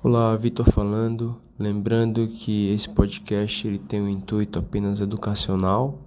Olá, 0.00 0.36
Vitor 0.36 0.70
falando. 0.70 1.36
Lembrando 1.58 2.28
que 2.28 2.72
esse 2.72 2.88
podcast 2.88 3.66
ele 3.66 3.80
tem 3.80 4.00
um 4.00 4.08
intuito 4.08 4.60
apenas 4.60 5.00
educacional, 5.00 5.98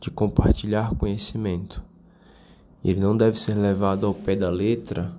de 0.00 0.10
compartilhar 0.10 0.96
conhecimento. 0.96 1.84
Ele 2.84 2.98
não 2.98 3.16
deve 3.16 3.38
ser 3.38 3.54
levado 3.54 4.06
ao 4.06 4.12
pé 4.12 4.34
da 4.34 4.50
letra 4.50 5.12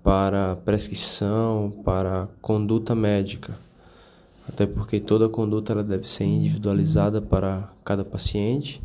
para 0.00 0.54
prescrição, 0.64 1.72
para 1.84 2.28
conduta 2.40 2.94
médica. 2.94 3.58
Até 4.48 4.64
porque 4.64 5.00
toda 5.00 5.28
conduta 5.28 5.72
ela 5.72 5.82
deve 5.82 6.06
ser 6.06 6.22
individualizada 6.22 7.20
para 7.20 7.68
cada 7.84 8.04
paciente 8.04 8.80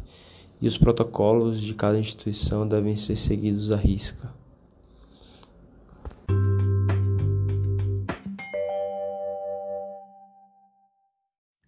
e 0.60 0.68
os 0.68 0.76
protocolos 0.76 1.62
de 1.62 1.76
cada 1.76 2.00
instituição 2.00 2.68
devem 2.68 2.98
ser 2.98 3.16
seguidos 3.16 3.70
à 3.70 3.76
risca. 3.76 4.43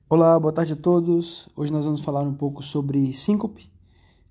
Olá, 0.07 0.39
boa 0.39 0.53
tarde 0.53 0.73
a 0.73 0.75
todos. 0.75 1.49
Hoje 1.55 1.73
nós 1.73 1.83
vamos 1.83 2.01
falar 2.01 2.21
um 2.21 2.33
pouco 2.35 2.61
sobre 2.61 3.11
síncope. 3.11 3.71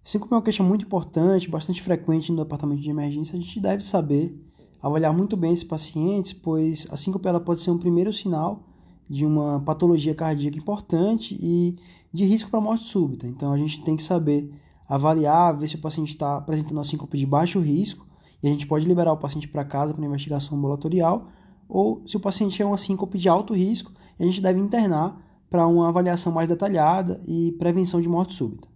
Síncope 0.04 0.32
é 0.32 0.36
uma 0.36 0.42
questão 0.42 0.64
muito 0.64 0.84
importante, 0.84 1.50
bastante 1.50 1.82
frequente 1.82 2.30
no 2.30 2.38
departamento 2.38 2.80
de 2.80 2.88
emergência. 2.88 3.36
A 3.36 3.40
gente 3.40 3.58
deve 3.58 3.82
saber 3.82 4.40
avaliar 4.80 5.12
muito 5.12 5.36
bem 5.36 5.52
esses 5.52 5.64
pacientes, 5.64 6.32
pois 6.32 6.86
a 6.92 6.96
síncope 6.96 7.26
ela 7.26 7.40
pode 7.40 7.60
ser 7.60 7.72
um 7.72 7.76
primeiro 7.76 8.12
sinal 8.12 8.68
de 9.10 9.26
uma 9.26 9.58
patologia 9.62 10.14
cardíaca 10.14 10.56
importante 10.56 11.36
e 11.42 11.76
de 12.12 12.24
risco 12.24 12.52
para 12.52 12.60
morte 12.60 12.84
súbita. 12.84 13.26
Então 13.26 13.52
a 13.52 13.58
gente 13.58 13.82
tem 13.82 13.96
que 13.96 14.04
saber 14.04 14.54
avaliar, 14.88 15.56
ver 15.56 15.66
se 15.66 15.74
o 15.74 15.80
paciente 15.80 16.10
está 16.10 16.36
apresentando 16.36 16.78
uma 16.78 16.84
síncope 16.84 17.18
de 17.18 17.26
baixo 17.26 17.58
risco 17.58 18.06
e 18.40 18.46
a 18.46 18.50
gente 18.50 18.68
pode 18.68 18.86
liberar 18.86 19.12
o 19.12 19.16
paciente 19.16 19.48
para 19.48 19.64
casa 19.64 19.92
para 19.92 20.06
investigação 20.06 20.56
ambulatorial, 20.56 21.26
ou 21.68 22.00
se 22.06 22.16
o 22.16 22.20
paciente 22.20 22.62
é 22.62 22.64
uma 22.64 22.78
síncope 22.78 23.18
de 23.18 23.28
alto 23.28 23.52
risco, 23.52 23.90
a 24.20 24.22
gente 24.22 24.40
deve 24.40 24.60
internar 24.60 25.23
para 25.54 25.68
uma 25.68 25.88
avaliação 25.88 26.32
mais 26.32 26.48
detalhada 26.48 27.22
e 27.28 27.52
prevenção 27.52 28.00
de 28.00 28.08
morte 28.08 28.34
súbita. 28.34 28.66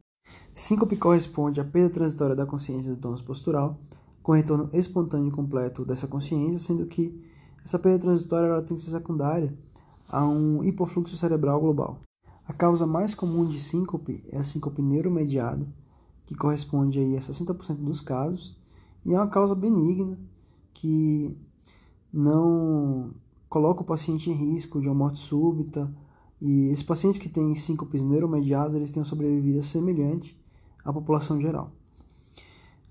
Síncope 0.54 0.96
corresponde 0.96 1.60
à 1.60 1.64
perda 1.64 1.90
transitória 1.90 2.36
da 2.36 2.46
consciência 2.46 2.94
do 2.94 3.00
tônus 3.00 3.20
postural, 3.20 3.80
com 4.22 4.30
retorno 4.30 4.70
espontâneo 4.72 5.26
e 5.26 5.32
completo 5.32 5.84
dessa 5.84 6.06
consciência, 6.06 6.56
sendo 6.60 6.86
que 6.86 7.20
essa 7.64 7.80
perda 7.80 7.98
transitória 7.98 8.62
tem 8.62 8.76
que 8.76 8.82
ser 8.84 8.92
secundária 8.92 9.52
a 10.08 10.24
um 10.24 10.62
hipofluxo 10.62 11.16
cerebral 11.16 11.60
global. 11.60 11.98
A 12.46 12.52
causa 12.52 12.86
mais 12.86 13.12
comum 13.12 13.44
de 13.44 13.58
síncope 13.58 14.22
é 14.30 14.38
a 14.38 14.44
síncope 14.44 14.80
neuromediada, 14.80 15.66
que 16.26 16.36
corresponde 16.36 17.00
aí 17.00 17.16
a 17.16 17.20
60% 17.20 17.74
dos 17.78 18.00
casos, 18.00 18.56
e 19.04 19.14
é 19.14 19.18
uma 19.18 19.26
causa 19.26 19.52
benigna 19.52 20.16
que 20.72 21.36
não 22.12 23.14
coloca 23.48 23.82
o 23.82 23.84
paciente 23.84 24.30
em 24.30 24.34
risco 24.34 24.80
de 24.80 24.86
uma 24.86 24.94
morte 24.94 25.18
súbita 25.18 25.92
e 26.40 26.68
esses 26.68 26.82
pacientes 26.82 27.18
que 27.18 27.28
têm 27.28 27.54
síncopes 27.54 28.04
neuromediadas, 28.04 28.74
eles 28.74 28.90
têm 28.90 29.00
uma 29.00 29.08
sobrevivida 29.08 29.60
semelhante 29.62 30.38
à 30.84 30.92
população 30.92 31.40
geral, 31.40 31.72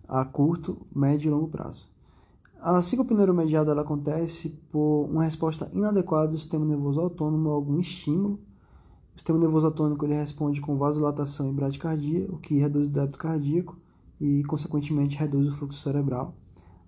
a 0.08 0.26
curto, 0.26 0.86
médio 0.94 1.30
e 1.30 1.32
longo 1.32 1.48
prazo. 1.48 1.88
A 2.60 2.82
síncope 2.82 3.14
neuromediada 3.14 3.72
ela 3.72 3.82
acontece 3.82 4.50
por 4.72 5.06
uma 5.06 5.24
resposta 5.24 5.70
inadequada 5.72 6.30
do 6.30 6.38
sistema 6.38 6.66
nervoso 6.66 7.00
autônomo 7.00 7.50
a 7.50 7.54
algum 7.54 7.80
estímulo. 7.80 8.40
O 9.16 9.18
sistema 9.18 9.38
nervoso 9.38 9.68
autônomo 9.68 10.04
ele 10.04 10.16
responde 10.16 10.60
com 10.60 10.76
vasodilatação 10.76 11.50
e 11.50 11.54
bradicardia, 11.54 12.28
o 12.30 12.38
que 12.38 12.58
reduz 12.58 12.88
o 12.88 12.90
débito 12.90 13.20
cardíaco 13.20 13.78
e, 14.20 14.44
consequentemente, 14.46 15.18
reduz 15.18 15.48
o 15.48 15.52
fluxo 15.52 15.80
cerebral, 15.80 16.36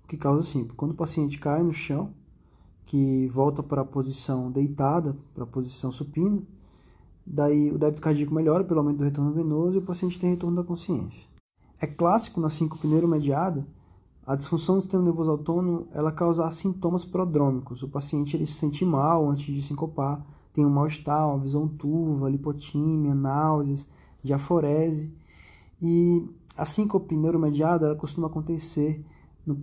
o 0.03 0.07
que 0.07 0.17
causa 0.17 0.41
síncope. 0.41 0.73
Quando 0.73 0.91
o 0.91 0.95
paciente 0.95 1.37
cai 1.37 1.63
no 1.63 1.71
chão, 1.71 2.13
que 2.89 3.27
volta 3.27 3.61
para 3.61 3.83
a 3.83 3.85
posição 3.85 4.49
deitada, 4.49 5.15
para 5.35 5.43
a 5.43 5.47
posição 5.47 5.91
supina. 5.91 6.41
Daí 7.23 7.71
o 7.71 7.77
débito 7.77 8.01
cardíaco 8.01 8.33
melhora 8.33 8.63
pelo 8.63 8.79
aumento 8.79 8.97
do 8.97 9.03
retorno 9.03 9.31
venoso 9.31 9.75
e 9.75 9.77
o 9.77 9.83
paciente 9.83 10.17
tem 10.17 10.31
retorno 10.31 10.55
da 10.55 10.63
consciência. 10.63 11.27
É 11.79 11.85
clássico 11.85 12.41
na 12.41 12.49
síncope 12.49 12.87
neuromediada 12.87 13.63
a 14.25 14.35
disfunção 14.35 14.75
do 14.75 14.81
sistema 14.81 15.03
nervoso 15.03 15.29
autônomo 15.29 15.87
ela 15.93 16.11
causar 16.11 16.51
sintomas 16.51 17.05
prodrômicos. 17.05 17.83
O 17.83 17.87
paciente 17.87 18.35
ele 18.35 18.47
se 18.47 18.53
sente 18.53 18.83
mal 18.83 19.29
antes 19.29 19.53
de 19.53 19.61
sincopar, 19.61 20.25
tem 20.51 20.65
um 20.65 20.69
mal-estar, 20.71 21.27
uma 21.27 21.37
visão 21.37 21.67
turva, 21.67 22.27
lipotímia, 22.27 23.13
náuseas, 23.13 23.87
diaforese. 24.23 25.13
E 25.79 26.27
a 26.57 26.65
síncope 26.65 27.15
neuromediada 27.15 27.85
ela 27.85 27.95
costuma 27.95 28.25
acontecer 28.25 29.05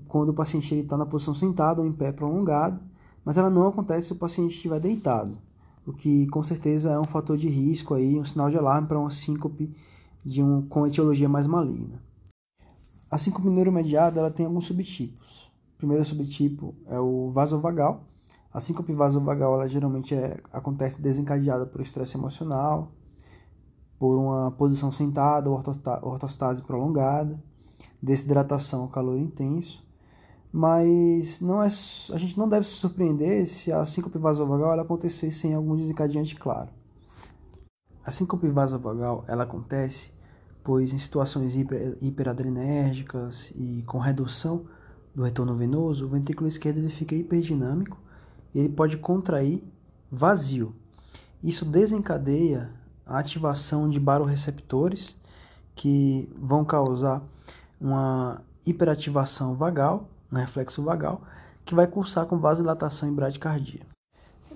quando 0.07 0.29
o 0.29 0.35
paciente 0.35 0.73
está 0.77 0.97
na 0.97 1.07
posição 1.07 1.35
sentado 1.35 1.81
ou 1.81 1.89
em 1.89 1.93
pé 1.93 2.13
prolongado 2.13 2.81
mas 3.27 3.37
ela 3.37 3.51
não 3.51 3.67
acontece 3.67 4.07
se 4.07 4.13
o 4.13 4.17
paciente 4.17 4.55
estiver 4.55 4.79
deitado, 4.79 5.37
o 5.85 5.93
que 5.93 6.29
com 6.29 6.45
certeza 6.45 6.93
é 6.93 7.01
um 7.01 7.05
fator 7.05 7.37
de 7.37 7.49
risco 7.49 7.93
aí, 7.93 8.17
um 8.21 8.25
sinal 8.25 8.49
de 8.49 8.57
alarme 8.57 8.87
para 8.87 9.01
uma 9.01 9.11
síncope 9.11 9.75
de 10.25 10.41
um, 10.45 10.63
com 10.63 10.87
etiologia 10.87 11.29
mais 11.29 11.49
maligna. 11.49 12.01
A 13.11 13.19
síncope 13.19 13.49
neuromediada 13.49 14.21
ela 14.21 14.31
tem 14.31 14.47
alguns 14.47 14.67
subtipos. 14.67 15.51
O 15.75 15.79
primeiro 15.79 16.05
subtipo 16.05 16.73
é 16.87 17.01
o 17.01 17.33
vasovagal. 17.33 18.05
A 18.53 18.61
síncope 18.61 18.93
vasovagal 18.93 19.55
ela 19.55 19.69
geralmente 19.69 20.15
é, 20.15 20.37
acontece 20.53 21.03
desencadeada 21.03 21.67
por 21.67 21.81
estresse 21.81 22.17
emocional, 22.17 22.93
por 23.99 24.17
uma 24.17 24.53
posição 24.53 24.93
sentada 24.93 25.51
ortostase 25.51 26.63
prolongada, 26.63 27.43
desidratação, 28.01 28.87
calor 28.87 29.19
intenso 29.19 29.86
mas 30.57 31.39
não 31.39 31.63
é, 31.63 31.67
a 31.67 32.17
gente 32.17 32.39
não 32.39 32.49
deve 32.49 32.65
se 32.65 32.73
surpreender 32.73 33.47
se 33.47 33.71
a 33.71 33.85
síncope 33.85 34.17
vasovagal 34.17 34.73
ela 34.73 34.81
acontecer 34.81 35.31
sem 35.31 35.53
algum 35.53 35.77
desencadeante 35.77 36.35
claro. 36.35 36.71
A 38.03 38.11
síncope 38.11 38.49
vasovagal 38.49 39.23
ela 39.29 39.43
acontece 39.43 40.11
pois 40.65 40.95
em 40.95 40.99
situações 40.99 41.55
hiper, 41.55 41.99
hiperadrenérgicas 42.01 43.53
e 43.55 43.83
com 43.87 43.99
redução 43.99 44.65
do 45.15 45.23
retorno 45.23 45.55
venoso, 45.55 46.07
o 46.07 46.09
ventrículo 46.09 46.49
esquerdo 46.49 46.79
ele 46.79 46.89
fica 46.89 47.15
hiperdinâmico 47.15 47.99
e 48.55 48.61
ele 48.61 48.71
pode 48.71 48.97
contrair 48.97 49.63
vazio. 50.11 50.75
Isso 51.43 51.67
desencadeia 51.67 52.71
a 53.05 53.19
ativação 53.19 53.91
de 53.91 54.01
baroreceptores 54.01 55.15
que 55.75 56.31
vão 56.41 56.65
causar 56.65 57.23
uma 57.79 58.41
hiperativação 58.65 59.55
vagal 59.55 60.09
no 60.37 60.41
reflexo 60.41 60.83
vagal, 60.83 61.23
que 61.65 61.75
vai 61.75 61.87
cursar 61.87 62.27
com 62.27 62.39
vasodilatação 62.39 63.09
e 63.09 63.13
bradicardia. 63.13 63.81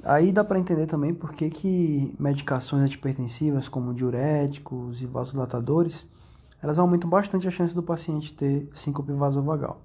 Aí 0.05 0.33
dá 0.33 0.45
para 0.45 0.59
entender 0.59 0.87
também 0.87 1.13
por 1.13 1.33
que, 1.33 1.51
que 1.51 2.15
medicações 2.19 2.83
antipertensivas, 2.83 3.69
como 3.69 3.93
diuréticos 3.93 5.03
e 5.03 5.07
vasodilatadores, 5.07 6.07
elas 6.63 6.79
aumentam 6.79 7.09
bastante 7.09 7.49
a 7.49 7.51
chance 7.51 7.75
do 7.75 7.83
paciente 7.83 8.35
ter 8.35 8.69
síncope 8.75 9.13
vasovagal. 9.13 9.81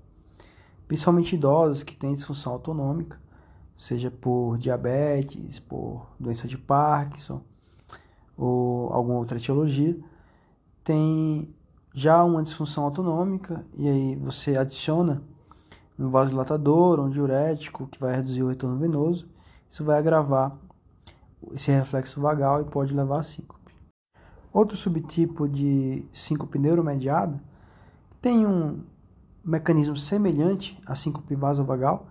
Principalmente 0.87 1.35
idosos 1.35 1.83
que 1.83 1.95
têm 1.95 2.13
disfunção 2.13 2.53
autonômica, 2.53 3.19
seja 3.77 4.11
por 4.11 4.57
diabetes, 4.57 5.59
por 5.59 6.07
doença 6.19 6.47
de 6.47 6.57
Parkinson 6.57 7.41
ou 8.37 8.93
alguma 8.93 9.17
outra 9.17 9.37
etiologia, 9.37 9.97
tem 10.83 11.53
já 11.93 12.23
uma 12.23 12.43
disfunção 12.43 12.83
autonômica 12.83 13.65
e 13.75 13.87
aí 13.87 14.15
você 14.17 14.55
adiciona 14.55 15.23
um 15.97 16.09
vasodilatador, 16.09 16.99
um 16.99 17.09
diurético 17.09 17.87
que 17.87 17.99
vai 17.99 18.15
reduzir 18.15 18.43
o 18.43 18.49
retorno 18.49 18.77
venoso. 18.77 19.27
Isso 19.69 19.83
vai 19.83 19.97
agravar 19.97 20.57
esse 21.53 21.71
reflexo 21.71 22.19
vagal 22.19 22.61
e 22.61 22.65
pode 22.65 22.93
levar 22.93 23.19
a 23.19 23.23
síncope. 23.23 23.73
Outro 24.51 24.77
subtipo 24.77 25.47
de 25.47 26.05
síncope 26.13 26.57
neuromediada 26.57 27.41
tem 28.21 28.45
um 28.45 28.79
mecanismo 29.43 29.97
semelhante 29.97 30.81
à 30.85 30.95
síncope 30.95 31.35
vasovagal, 31.35 32.07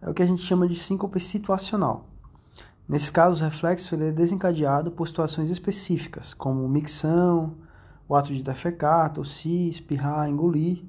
é 0.00 0.08
o 0.08 0.14
que 0.14 0.22
a 0.22 0.26
gente 0.26 0.42
chama 0.42 0.68
de 0.68 0.76
síncope 0.76 1.18
situacional. 1.18 2.06
Nesse 2.88 3.10
caso, 3.10 3.42
o 3.42 3.44
reflexo 3.44 3.96
é 3.96 4.12
desencadeado 4.12 4.92
por 4.92 5.08
situações 5.08 5.50
específicas, 5.50 6.32
como 6.32 6.68
micção, 6.68 7.56
o 8.08 8.14
ato 8.14 8.32
de 8.32 8.42
defecar, 8.42 9.12
tossir, 9.12 9.70
espirrar, 9.70 10.28
engolir, 10.28 10.84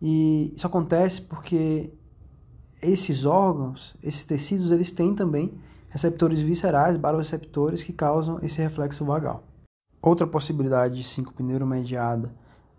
e 0.00 0.52
isso 0.56 0.66
acontece 0.66 1.20
porque 1.20 1.90
esses 2.80 3.24
órgãos, 3.24 3.94
esses 4.02 4.24
tecidos, 4.24 4.70
eles 4.70 4.92
têm 4.92 5.14
também 5.14 5.58
receptores 5.88 6.38
viscerais, 6.38 6.96
baroreceptores, 6.96 7.82
que 7.82 7.92
causam 7.92 8.38
esse 8.42 8.60
reflexo 8.60 9.04
vagal. 9.04 9.42
Outra 10.00 10.26
possibilidade 10.26 10.94
de 10.94 11.04
síncope 11.04 11.42
neuromediada 11.42 12.32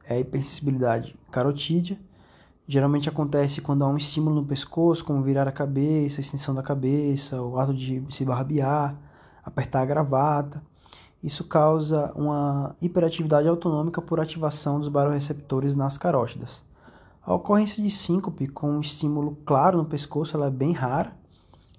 é 0.05 0.15
a 0.15 0.19
hipersensibilidade 0.19 1.15
carotídea. 1.31 1.99
Geralmente 2.65 3.09
acontece 3.09 3.61
quando 3.61 3.83
há 3.83 3.87
um 3.87 3.97
estímulo 3.97 4.35
no 4.35 4.45
pescoço, 4.45 5.03
como 5.03 5.23
virar 5.23 5.47
a 5.47 5.51
cabeça, 5.51 6.21
extensão 6.21 6.55
da 6.55 6.61
cabeça, 6.61 7.41
o 7.41 7.59
ato 7.59 7.73
de 7.73 8.03
se 8.09 8.23
barbear, 8.23 8.95
apertar 9.43 9.81
a 9.81 9.85
gravata. 9.85 10.63
Isso 11.21 11.43
causa 11.43 12.13
uma 12.15 12.75
hiperatividade 12.79 13.47
autonômica 13.47 14.01
por 14.01 14.19
ativação 14.19 14.79
dos 14.79 14.87
baroreceptores 14.87 15.75
nas 15.75 15.97
carótidas. 15.97 16.63
A 17.29 17.35
ocorrência 17.35 17.83
de 17.83 17.91
síncope 17.91 18.47
com 18.47 18.71
um 18.71 18.81
estímulo 18.81 19.37
claro 19.45 19.77
no 19.77 19.85
pescoço 19.85 20.35
ela 20.35 20.47
é 20.47 20.49
bem 20.49 20.71
rara, 20.71 21.15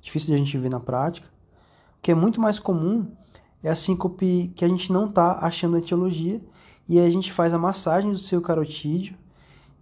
difícil 0.01 0.29
de 0.29 0.35
a 0.35 0.39
gente 0.39 0.57
ver 0.57 0.71
na 0.71 0.79
prática. 0.79 1.27
O 1.99 2.01
que 2.01 2.13
é 2.13 2.15
muito 2.15 2.41
mais 2.41 2.61
comum 2.61 3.11
é 3.61 3.69
a 3.69 3.75
síncope 3.75 4.53
que 4.55 4.65
a 4.65 4.69
gente 4.69 4.93
não 4.93 5.07
está 5.07 5.45
achando 5.45 5.73
na 5.73 5.79
etiologia 5.79 6.41
e 6.89 7.01
a 7.01 7.11
gente 7.11 7.33
faz 7.33 7.53
a 7.53 7.59
massagem 7.59 8.13
do 8.13 8.19
seu 8.19 8.41
carotídeo 8.41 9.17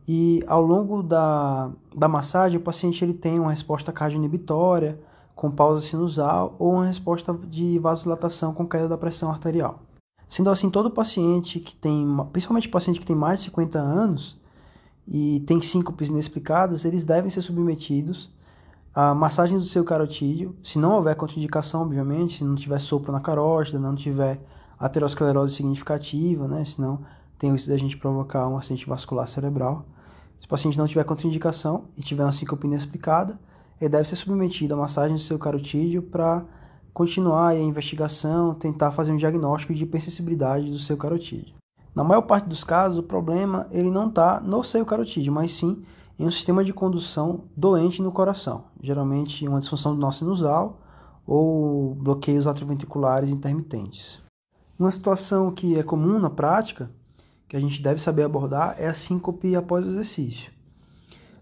e 0.08 0.42
ao 0.46 0.62
longo 0.62 1.02
da, 1.02 1.70
da 1.94 2.08
massagem 2.08 2.58
o 2.58 2.62
paciente 2.62 3.04
ele 3.04 3.12
tem 3.12 3.38
uma 3.38 3.50
resposta 3.50 3.92
cardioinibitória 3.92 4.98
com 5.36 5.50
pausa 5.50 5.82
sinusal 5.82 6.56
ou 6.58 6.76
uma 6.76 6.86
resposta 6.86 7.34
de 7.46 7.78
vasodilatação 7.78 8.54
com 8.54 8.66
queda 8.66 8.88
da 8.88 8.96
pressão 8.96 9.30
arterial. 9.30 9.80
Sendo 10.30 10.48
assim, 10.48 10.70
todo 10.70 10.90
paciente 10.90 11.60
que 11.60 11.76
tem, 11.76 12.06
principalmente 12.32 12.70
paciente 12.70 12.98
que 12.98 13.06
tem 13.06 13.14
mais 13.14 13.40
de 13.40 13.44
50 13.50 13.78
anos 13.78 14.38
e 15.10 15.40
tem 15.40 15.62
síncopes 15.62 16.10
inexplicadas, 16.10 16.84
eles 16.84 17.02
devem 17.02 17.30
ser 17.30 17.40
submetidos 17.40 18.30
à 18.94 19.14
massagem 19.14 19.56
do 19.56 19.64
seu 19.64 19.82
carotídeo, 19.82 20.54
se 20.62 20.78
não 20.78 20.92
houver 20.92 21.16
contraindicação, 21.16 21.80
obviamente, 21.80 22.38
se 22.38 22.44
não 22.44 22.54
tiver 22.54 22.78
sopro 22.78 23.10
na 23.10 23.20
carótida, 23.20 23.78
não 23.78 23.94
tiver 23.94 24.38
aterosclerose 24.78 25.54
significativa, 25.54 26.46
né, 26.46 26.62
senão 26.66 27.00
tem 27.38 27.48
o 27.48 27.54
risco 27.54 27.70
da 27.70 27.78
gente 27.78 27.96
provocar 27.96 28.46
um 28.48 28.58
acidente 28.58 28.86
vascular 28.86 29.26
cerebral. 29.26 29.86
Se 30.38 30.46
o 30.46 30.48
paciente 30.48 30.76
não 30.76 30.86
tiver 30.86 31.04
contraindicação 31.04 31.84
e 31.96 32.02
tiver 32.02 32.24
uma 32.24 32.32
síncope 32.32 32.66
inexplicada, 32.66 33.38
ele 33.80 33.88
deve 33.88 34.06
ser 34.06 34.16
submetido 34.16 34.74
à 34.74 34.76
massagem 34.76 35.16
do 35.16 35.22
seu 35.22 35.38
carotídeo 35.38 36.02
para 36.02 36.44
continuar 36.92 37.48
a 37.48 37.58
investigação, 37.58 38.54
tentar 38.54 38.90
fazer 38.90 39.12
um 39.12 39.16
diagnóstico 39.16 39.72
de 39.72 39.84
hipersensibilidade 39.84 40.70
do 40.70 40.78
seu 40.78 40.96
carotídeo. 40.96 41.57
Na 41.98 42.04
maior 42.04 42.22
parte 42.22 42.48
dos 42.48 42.62
casos, 42.62 42.96
o 42.96 43.02
problema 43.02 43.66
ele 43.72 43.90
não 43.90 44.06
está 44.06 44.38
no 44.38 44.62
seu 44.62 44.86
carotídeo, 44.86 45.32
mas 45.32 45.52
sim 45.52 45.82
em 46.16 46.26
um 46.28 46.30
sistema 46.30 46.62
de 46.62 46.72
condução 46.72 47.46
doente 47.56 48.00
no 48.00 48.12
coração, 48.12 48.66
geralmente 48.80 49.48
uma 49.48 49.58
disfunção 49.58 49.96
do 49.96 50.00
nó 50.00 50.12
sinusal 50.12 50.80
ou 51.26 51.96
bloqueios 51.96 52.46
atrioventriculares 52.46 53.30
intermitentes. 53.30 54.22
Uma 54.78 54.92
situação 54.92 55.50
que 55.50 55.76
é 55.76 55.82
comum 55.82 56.20
na 56.20 56.30
prática, 56.30 56.88
que 57.48 57.56
a 57.56 57.60
gente 57.60 57.82
deve 57.82 58.00
saber 58.00 58.22
abordar, 58.22 58.76
é 58.78 58.86
a 58.86 58.94
síncope 58.94 59.56
após 59.56 59.84
o 59.84 59.90
exercício. 59.90 60.52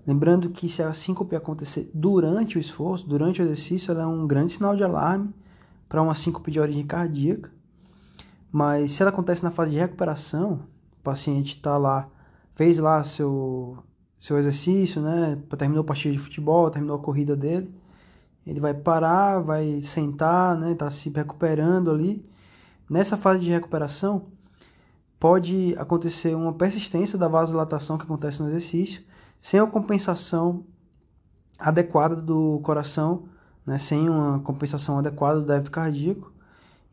Lembrando 0.07 0.49
que 0.49 0.71
se 0.71 0.83
a 0.83 0.91
síncope 0.95 1.37
acontecer 1.37 1.91
durante 1.93 2.57
o 2.57 2.61
esforço, 2.63 3.07
durante 3.07 3.43
o 3.43 3.45
exercício, 3.45 3.93
ela 3.93 4.05
é 4.05 4.07
um 4.07 4.27
grande 4.27 4.53
sinal 4.55 4.75
de 4.75 4.83
alarme 4.83 5.35
para 5.87 6.01
uma 6.01 6.15
síncope 6.15 6.51
de 6.51 6.59
origem 6.59 6.87
cardíaca. 6.87 7.55
Mas 8.57 8.93
se 8.93 9.03
ela 9.03 9.11
acontece 9.11 9.45
na 9.45 9.51
fase 9.51 9.73
de 9.73 9.77
recuperação, 9.77 10.61
o 10.99 11.03
paciente 11.03 11.57
está 11.57 11.77
lá, 11.77 12.09
fez 12.55 12.79
lá 12.79 13.05
seu, 13.05 13.77
seu 14.19 14.39
exercício, 14.39 15.03
né? 15.03 15.39
terminou 15.59 15.83
a 15.83 15.87
partida 15.87 16.15
de 16.15 16.19
futebol, 16.19 16.71
terminou 16.71 16.97
a 16.97 16.99
corrida 16.99 17.37
dele, 17.37 17.71
ele 18.47 18.59
vai 18.59 18.73
parar, 18.73 19.41
vai 19.41 19.83
sentar, 19.83 20.57
né? 20.57 20.73
Está 20.73 20.91
se 20.91 21.11
recuperando 21.11 21.91
ali. 21.91 22.27
Nessa 22.89 23.15
fase 23.19 23.41
de 23.41 23.51
recuperação, 23.51 24.29
pode 25.21 25.77
acontecer 25.77 26.35
uma 26.35 26.55
persistência 26.55 27.19
da 27.19 27.29
vasodilatação 27.29 27.99
que 27.99 28.05
acontece 28.05 28.43
no 28.43 28.49
exercício, 28.49 29.03
sem 29.39 29.61
a 29.61 29.67
compensação 29.67 30.65
adequada 31.59 32.17
do 32.17 32.59
coração 32.61 33.29
né, 33.67 33.77
sem 33.77 34.09
uma 34.09 34.39
compensação 34.39 34.99
adequada 34.99 35.41
do 35.41 35.47
débito 35.47 35.71
cardíaco, 35.73 36.33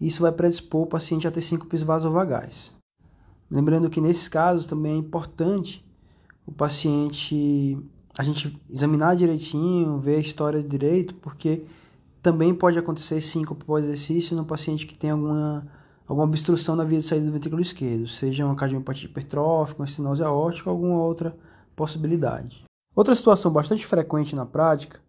isso 0.07 0.21
vai 0.21 0.31
predispor 0.31 0.81
o 0.81 0.87
paciente 0.87 1.27
a 1.27 1.31
ter 1.31 1.41
síncopes 1.41 1.83
vasovagais. 1.83 2.73
Lembrando 3.49 3.89
que 3.89 4.01
nesses 4.01 4.27
casos 4.27 4.65
também 4.65 4.93
é 4.93 4.97
importante 4.97 5.85
o 6.45 6.51
paciente 6.51 7.77
a 8.17 8.23
gente 8.23 8.59
examinar 8.69 9.15
direitinho, 9.15 9.97
ver 9.97 10.17
a 10.17 10.19
história 10.19 10.61
direito, 10.61 11.15
porque 11.15 11.65
também 12.21 12.53
pode 12.53 12.77
acontecer 12.77 13.19
síncope 13.21 13.65
pós-exercício 13.65 14.35
no 14.35 14.45
paciente 14.45 14.85
que 14.85 14.95
tem 14.95 15.09
alguma, 15.09 15.67
alguma 16.07 16.27
obstrução 16.27 16.75
na 16.75 16.83
via 16.83 16.99
de 16.99 17.05
saída 17.05 17.25
do 17.25 17.31
ventrículo 17.31 17.61
esquerdo, 17.61 18.07
seja 18.07 18.45
uma 18.45 18.55
cardiopatia 18.55 19.09
hipertrófica, 19.09 19.81
uma 19.81 19.87
estenose 19.87 20.23
aórtica 20.23 20.69
ou 20.69 20.75
alguma 20.75 21.01
outra 21.01 21.35
possibilidade. 21.75 22.63
Outra 22.95 23.15
situação 23.15 23.51
bastante 23.51 23.85
frequente 23.85 24.35
na 24.35 24.45
prática 24.45 24.99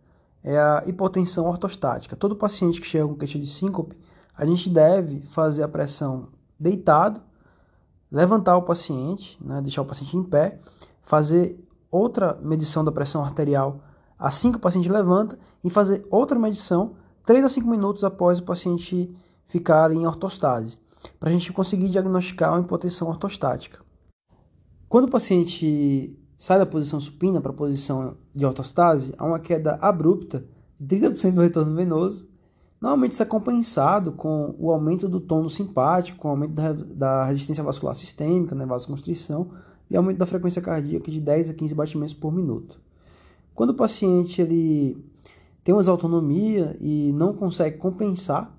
é 0.43 0.59
a 0.59 0.83
hipotensão 0.87 1.47
ortostática. 1.47 2.17
Todo 2.17 2.35
paciente 2.35 2.81
que 2.81 2.87
chega 2.87 3.07
com 3.07 3.15
queixa 3.15 3.39
de 3.39 3.47
síncope, 3.47 3.97
a 4.37 4.45
gente 4.45 4.69
deve 4.69 5.21
fazer 5.23 5.63
a 5.63 5.69
pressão 5.69 6.29
deitado, 6.59 7.21
levantar 8.11 8.57
o 8.57 8.63
paciente, 8.63 9.39
né, 9.45 9.61
deixar 9.61 9.83
o 9.83 9.87
paciente 9.87 10.17
em 10.17 10.23
pé, 10.23 10.61
fazer 11.03 11.63
outra 11.91 12.39
medição 12.43 12.85
da 12.85 12.93
pressão 12.93 13.25
arterial 13.25 13.81
assim 14.19 14.51
que 14.51 14.57
o 14.57 14.61
paciente 14.61 14.89
levanta 14.89 15.39
e 15.63 15.71
fazer 15.71 16.07
outra 16.11 16.39
medição 16.39 16.95
3 17.25 17.45
a 17.45 17.49
5 17.49 17.69
minutos 17.69 18.05
após 18.05 18.39
o 18.39 18.45
paciente 18.45 19.15
ficar 19.47 19.93
em 19.93 20.07
ortostase, 20.07 20.79
para 21.19 21.31
a 21.31 21.33
gente 21.33 21.53
conseguir 21.53 21.89
diagnosticar 21.89 22.53
uma 22.53 22.61
hipotensão 22.61 23.09
ortostática. 23.09 23.81
Quando 24.89 25.07
o 25.07 25.11
paciente 25.11 26.19
sai 26.39 26.59
da 26.59 26.67
posição 26.67 27.01
supina 27.01 27.41
para 27.41 27.51
a 27.51 27.55
posição 27.55 28.17
de 28.35 28.45
ortostase, 28.45 29.15
há 29.19 29.25
uma 29.25 29.39
queda 29.39 29.79
abrupta 29.81 30.45
de 30.79 30.97
30% 30.97 31.33
do 31.33 31.41
retorno 31.41 31.75
venoso. 31.75 32.29
Normalmente 32.85 33.13
isso 33.13 33.23
é 33.23 33.25
compensado 33.27 34.13
com 34.13 34.55
o 34.59 34.71
aumento 34.71 35.09
do 35.09 35.19
tônus 35.19 35.55
simpático, 35.55 36.19
com 36.19 36.29
o 36.29 36.33
aumento 36.33 36.53
da, 36.53 36.71
da 36.75 37.25
resistência 37.25 37.65
vascular 37.65 37.95
sistêmica, 37.95 38.55
né, 38.55 38.67
vasoconstrição, 38.67 39.53
e 39.89 39.97
aumento 39.97 40.19
da 40.19 40.27
frequência 40.27 40.61
cardíaca 40.61 41.11
de 41.11 41.19
10 41.19 41.49
a 41.49 41.55
15 41.55 41.75
batimentos 41.75 42.13
por 42.13 42.31
minuto. 42.31 42.79
Quando 43.55 43.71
o 43.71 43.75
paciente 43.75 44.43
ele 44.43 45.03
tem 45.65 45.75
uma 45.75 45.83
autonomia 45.91 46.77
e 46.79 47.11
não 47.15 47.33
consegue 47.33 47.79
compensar 47.79 48.55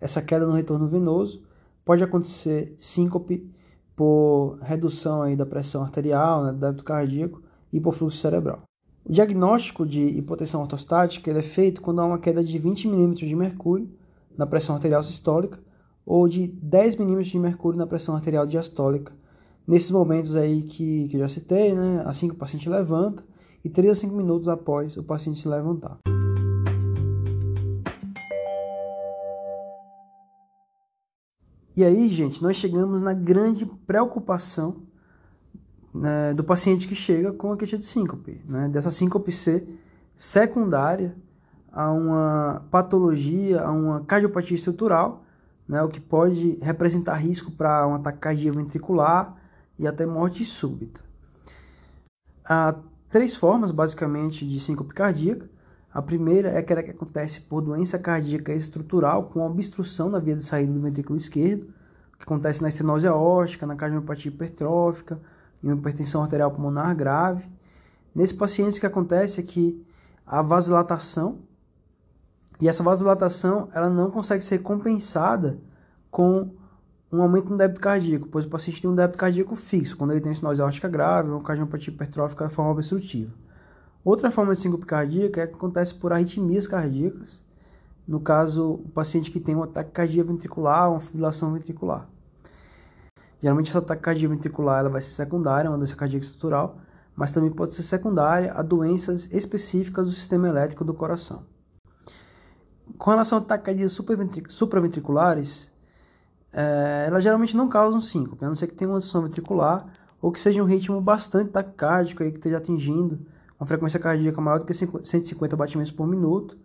essa 0.00 0.22
queda 0.22 0.46
no 0.46 0.52
retorno 0.52 0.86
venoso, 0.86 1.42
pode 1.84 2.04
acontecer 2.04 2.76
síncope 2.78 3.52
por 3.96 4.56
redução 4.62 5.20
aí 5.20 5.34
da 5.34 5.44
pressão 5.44 5.82
arterial, 5.82 6.44
né, 6.44 6.52
do 6.52 6.58
débito 6.60 6.84
cardíaco 6.84 7.42
e 7.72 7.80
por 7.80 7.92
fluxo 7.92 8.18
cerebral. 8.18 8.62
O 9.06 9.12
diagnóstico 9.12 9.84
de 9.84 10.02
hipotensão 10.02 10.62
ortostática 10.62 11.30
é 11.30 11.42
feito 11.42 11.82
quando 11.82 12.00
há 12.00 12.06
uma 12.06 12.18
queda 12.18 12.42
de 12.42 12.56
20 12.56 12.88
mm 12.88 13.12
de 13.12 13.36
mercúrio 13.36 13.86
na 14.34 14.46
pressão 14.46 14.74
arterial 14.74 15.04
sistólica 15.04 15.62
ou 16.06 16.26
de 16.26 16.46
10 16.46 16.96
mm 16.96 17.22
de 17.22 17.38
mercúrio 17.38 17.78
na 17.78 17.86
pressão 17.86 18.14
arterial 18.14 18.46
diastólica. 18.46 19.12
Nesses 19.68 19.90
momentos 19.90 20.34
aí 20.34 20.62
que, 20.62 21.08
que 21.08 21.16
eu 21.16 21.20
já 21.20 21.28
citei, 21.28 21.74
né, 21.74 22.02
assim 22.06 22.28
que 22.28 22.34
o 22.34 22.38
paciente 22.38 22.66
levanta 22.66 23.22
e 23.62 23.68
3 23.68 23.90
a 23.90 23.94
5 23.94 24.14
minutos 24.14 24.48
após 24.48 24.96
o 24.96 25.02
paciente 25.02 25.38
se 25.38 25.48
levantar. 25.48 25.98
E 31.76 31.84
aí, 31.84 32.08
gente, 32.08 32.42
nós 32.42 32.56
chegamos 32.56 33.02
na 33.02 33.12
grande 33.12 33.66
preocupação 33.66 34.76
né, 35.94 36.34
do 36.34 36.42
paciente 36.42 36.88
que 36.88 36.94
chega 36.94 37.32
com 37.32 37.52
a 37.52 37.56
queixa 37.56 37.78
de 37.78 37.86
síncope, 37.86 38.42
né, 38.46 38.68
dessa 38.68 38.90
síncope 38.90 39.30
ser 39.30 39.64
secundária 40.16 41.14
a 41.72 41.90
uma 41.92 42.66
patologia, 42.70 43.62
a 43.62 43.70
uma 43.70 44.00
cardiopatia 44.00 44.56
estrutural, 44.56 45.24
né, 45.68 45.82
o 45.82 45.88
que 45.88 46.00
pode 46.00 46.58
representar 46.60 47.14
risco 47.14 47.52
para 47.52 47.86
um 47.86 47.94
ataque 47.94 48.18
cardíaco 48.18 48.58
ventricular 48.58 49.36
e 49.78 49.86
até 49.86 50.04
morte 50.04 50.44
súbita. 50.44 51.00
Há 52.44 52.74
três 53.08 53.34
formas, 53.34 53.70
basicamente, 53.70 54.46
de 54.46 54.60
síncope 54.60 54.92
cardíaca. 54.92 55.48
A 55.92 56.02
primeira 56.02 56.48
é 56.50 56.58
aquela 56.58 56.82
que 56.82 56.90
acontece 56.90 57.40
por 57.40 57.62
doença 57.62 57.98
cardíaca 57.98 58.52
estrutural 58.52 59.24
com 59.24 59.46
obstrução 59.46 60.10
na 60.10 60.18
via 60.18 60.36
de 60.36 60.44
saída 60.44 60.72
do 60.72 60.80
ventrículo 60.80 61.16
esquerdo, 61.16 61.72
que 62.18 62.24
acontece 62.24 62.60
na 62.62 62.68
estenose 62.68 63.06
aórtica, 63.06 63.66
na 63.66 63.76
cardiopatia 63.76 64.30
hipertrófica, 64.30 65.20
uma 65.68 65.76
hipertensão 65.76 66.22
arterial 66.22 66.50
pulmonar 66.50 66.94
grave. 66.94 67.44
Nesse 68.14 68.34
paciente 68.34 68.78
o 68.78 68.80
que 68.80 68.86
acontece 68.86 69.40
é 69.40 69.42
que 69.42 69.84
a 70.26 70.42
vasodilatação 70.42 71.38
e 72.60 72.68
essa 72.68 72.82
vasodilatação 72.82 73.68
ela 73.74 73.90
não 73.90 74.10
consegue 74.10 74.42
ser 74.42 74.58
compensada 74.60 75.58
com 76.10 76.50
um 77.10 77.22
aumento 77.22 77.50
no 77.50 77.56
débito 77.56 77.80
cardíaco, 77.80 78.28
pois 78.28 78.44
o 78.44 78.48
paciente 78.48 78.80
tem 78.80 78.90
um 78.90 78.94
débito 78.94 79.18
cardíaco 79.18 79.54
fixo, 79.54 79.96
quando 79.96 80.12
ele 80.12 80.20
tem 80.20 80.32
estenose 80.32 80.60
aórtica 80.60 80.88
grave 80.88 81.30
ou 81.30 81.40
cardiopatia 81.40 81.92
hipertrófica 81.92 82.48
de 82.48 82.54
forma 82.54 82.70
obstrutiva. 82.72 83.32
Outra 84.04 84.30
forma 84.30 84.54
de 84.54 84.60
síncope 84.60 84.84
cardíaca 84.84 85.42
é 85.42 85.46
que 85.46 85.54
acontece 85.54 85.94
por 85.94 86.12
arritmias 86.12 86.66
cardíacas, 86.66 87.42
no 88.06 88.20
caso, 88.20 88.72
o 88.72 88.88
paciente 88.90 89.30
que 89.30 89.40
tem 89.40 89.56
um 89.56 89.62
ataque 89.62 89.90
cardíaco 89.90 90.30
ventricular, 90.30 90.90
uma 90.90 91.00
fibrilação 91.00 91.52
ventricular. 91.52 92.06
Geralmente, 93.44 93.68
essa 93.68 93.80
ataque 93.80 94.00
cardíaco 94.00 94.34
ventricular 94.34 94.80
ela 94.80 94.88
vai 94.88 95.02
ser 95.02 95.10
secundária, 95.10 95.70
uma 95.70 95.76
doença 95.76 95.94
cardíaca 95.94 96.24
estrutural, 96.24 96.78
mas 97.14 97.30
também 97.30 97.50
pode 97.50 97.74
ser 97.74 97.82
secundária 97.82 98.50
a 98.54 98.62
doenças 98.62 99.30
específicas 99.30 100.06
do 100.06 100.14
sistema 100.14 100.48
elétrico 100.48 100.82
do 100.82 100.94
coração. 100.94 101.44
Com 102.96 103.10
relação 103.10 103.36
a 103.36 103.42
ataques 103.42 103.66
cardíacos 103.66 104.54
supraventriculares, 104.56 105.70
é, 106.50 107.04
elas 107.06 107.22
geralmente 107.22 107.54
não 107.54 107.68
causam 107.68 108.00
síncope, 108.00 108.42
a 108.42 108.48
não 108.48 108.56
ser 108.56 108.66
que 108.66 108.74
tenha 108.74 108.90
uma 108.90 108.98
disfunção 108.98 109.24
ventricular 109.28 109.92
ou 110.22 110.32
que 110.32 110.40
seja 110.40 110.62
um 110.62 110.66
ritmo 110.66 110.98
bastante 110.98 111.50
taquicárdico, 111.50 112.22
aí, 112.22 112.30
que 112.30 112.38
esteja 112.38 112.56
atingindo 112.56 113.26
uma 113.60 113.66
frequência 113.66 114.00
cardíaca 114.00 114.40
maior 114.40 114.58
do 114.58 114.64
que 114.64 114.72
150 114.72 115.54
batimentos 115.54 115.92
por 115.92 116.06
minuto, 116.06 116.56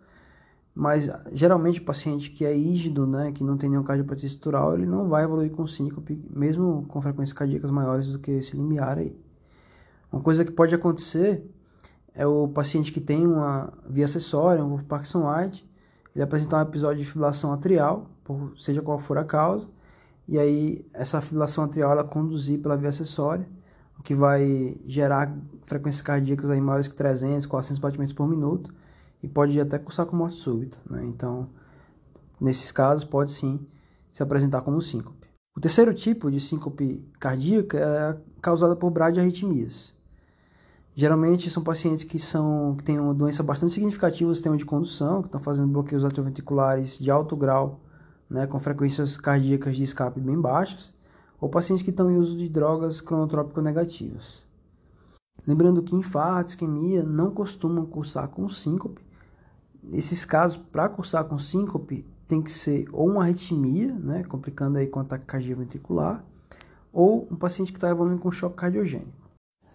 mas 0.80 1.10
geralmente 1.30 1.78
o 1.78 1.84
paciente 1.84 2.30
que 2.30 2.42
é 2.42 2.54
rígido, 2.54 3.06
né, 3.06 3.32
que 3.32 3.44
não 3.44 3.58
tem 3.58 3.68
nenhum 3.68 3.82
cardiopatia 3.82 4.26
estrutural, 4.26 4.72
ele 4.72 4.86
não 4.86 5.10
vai 5.10 5.24
evoluir 5.24 5.50
com 5.50 5.66
síncope, 5.66 6.18
mesmo 6.30 6.86
com 6.88 7.02
frequências 7.02 7.36
cardíacas 7.36 7.70
maiores 7.70 8.10
do 8.10 8.18
que 8.18 8.30
esse 8.30 8.56
limiar 8.56 8.96
aí. 8.96 9.14
Uma 10.10 10.22
coisa 10.22 10.42
que 10.42 10.50
pode 10.50 10.74
acontecer 10.74 11.44
é 12.14 12.26
o 12.26 12.48
paciente 12.48 12.92
que 12.92 13.00
tem 13.00 13.26
uma 13.26 13.70
via 13.86 14.06
acessória, 14.06 14.64
um 14.64 14.78
Parkinson-White, 14.78 15.68
ele 16.16 16.24
apresentar 16.24 16.56
um 16.56 16.62
episódio 16.62 17.04
de 17.04 17.04
fibrilação 17.04 17.52
atrial, 17.52 18.06
por, 18.24 18.58
seja 18.58 18.80
qual 18.80 18.98
for 18.98 19.18
a 19.18 19.24
causa, 19.24 19.68
e 20.26 20.38
aí 20.38 20.82
essa 20.94 21.20
fibrilação 21.20 21.64
atrial 21.64 21.92
ela 21.92 22.04
conduzir 22.04 22.58
pela 22.58 22.74
via 22.74 22.88
acessória, 22.88 23.46
o 23.98 24.02
que 24.02 24.14
vai 24.14 24.78
gerar 24.86 25.30
frequências 25.66 26.00
cardíacas 26.00 26.48
aí 26.48 26.58
maiores 26.58 26.88
que 26.88 26.96
300, 26.96 27.44
400 27.44 27.78
batimentos 27.78 28.14
por 28.14 28.26
minuto, 28.26 28.72
e 29.22 29.28
pode 29.28 29.60
até 29.60 29.78
cursar 29.78 30.06
com 30.06 30.16
morte 30.16 30.36
súbita. 30.36 30.78
Né? 30.88 31.04
Então, 31.04 31.48
nesses 32.40 32.72
casos, 32.72 33.04
pode 33.04 33.32
sim 33.32 33.66
se 34.12 34.22
apresentar 34.22 34.62
como 34.62 34.80
síncope. 34.80 35.28
O 35.56 35.60
terceiro 35.60 35.92
tipo 35.92 36.30
de 36.30 36.40
síncope 36.40 37.04
cardíaca 37.18 37.78
é 37.78 38.16
causada 38.40 38.76
por 38.76 38.90
bradiarritmias. 38.90 39.94
Geralmente 40.94 41.50
são 41.50 41.62
pacientes 41.62 42.04
que, 42.04 42.18
são, 42.18 42.74
que 42.76 42.84
têm 42.84 42.98
uma 42.98 43.14
doença 43.14 43.42
bastante 43.42 43.72
significativa 43.72 44.28
no 44.28 44.34
sistema 44.34 44.56
de 44.56 44.64
condução, 44.64 45.22
que 45.22 45.28
estão 45.28 45.40
fazendo 45.40 45.72
bloqueios 45.72 46.04
atrioventriculares 46.04 46.98
de 46.98 47.10
alto 47.10 47.36
grau, 47.36 47.80
né, 48.28 48.46
com 48.46 48.58
frequências 48.60 49.16
cardíacas 49.16 49.76
de 49.76 49.82
escape 49.82 50.20
bem 50.20 50.40
baixas, 50.40 50.94
ou 51.40 51.48
pacientes 51.48 51.82
que 51.82 51.90
estão 51.90 52.10
em 52.10 52.16
uso 52.16 52.36
de 52.36 52.48
drogas 52.48 53.00
cronotrópicas 53.00 53.64
negativas. 53.64 54.42
Lembrando 55.46 55.82
que 55.82 55.96
infarto, 55.96 56.50
isquemia 56.50 57.02
não 57.02 57.30
costumam 57.30 57.86
cursar 57.86 58.28
com 58.28 58.48
síncope, 58.48 59.02
esses 59.92 60.24
casos, 60.24 60.58
para 60.58 60.88
cursar 60.88 61.24
com 61.24 61.38
síncope, 61.38 62.06
tem 62.28 62.40
que 62.40 62.52
ser 62.52 62.88
ou 62.92 63.08
uma 63.08 63.22
arritmia, 63.24 63.92
né, 63.92 64.22
complicando 64.24 64.78
aí 64.78 64.86
com 64.86 65.00
ataque 65.00 65.26
cardíaco 65.26 65.60
ventricular, 65.60 66.24
ou 66.92 67.26
um 67.30 67.36
paciente 67.36 67.72
que 67.72 67.78
está 67.78 67.88
evoluindo 67.90 68.20
com 68.20 68.30
choque 68.30 68.56
cardiogênico. 68.56 69.30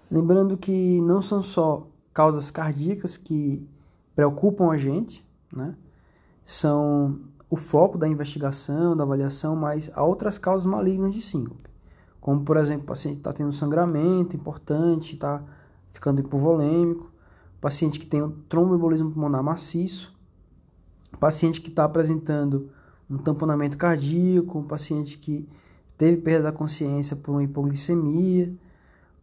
Lembrando 0.09 0.55
que 0.57 1.01
não 1.01 1.21
são 1.21 1.41
só 1.41 1.88
causas 2.13 2.50
cardíacas 2.50 3.17
que 3.17 3.67
preocupam 4.15 4.71
a 4.71 4.77
gente, 4.77 5.25
né, 5.51 5.75
são 6.45 7.19
o 7.50 7.55
foco 7.55 7.97
da 7.97 8.07
investigação, 8.07 8.95
da 8.95 9.03
avaliação, 9.03 9.55
mas 9.55 9.91
há 9.93 10.03
outras 10.03 10.38
causas 10.38 10.65
malignas 10.65 11.13
de 11.13 11.21
síncope, 11.21 11.69
como 12.21 12.43
por 12.43 12.57
exemplo, 12.57 12.83
o 12.83 12.88
paciente 12.88 13.17
está 13.17 13.33
tendo 13.33 13.51
sangramento 13.51 14.35
importante, 14.35 15.15
está 15.15 15.43
ficando 15.91 16.21
hipovolêmico, 16.21 17.12
paciente 17.59 18.00
que 18.00 18.05
tem 18.05 18.21
um 18.21 18.31
tromboembolismo 18.50 19.12
pulmonar 19.12 19.43
maciço, 19.43 20.13
paciente 21.19 21.62
que 21.62 21.69
está 21.69 21.85
apresentando 21.85 22.69
um 23.09 23.17
tamponamento 23.17 23.77
cardíaco, 23.77 24.59
um 24.59 24.63
paciente 24.63 25.17
que 25.17 25.47
teve 25.97 26.17
perda 26.17 26.45
da 26.45 26.51
consciência 26.51 27.15
por 27.15 27.31
uma 27.31 27.43
hipoglicemia, 27.43 28.53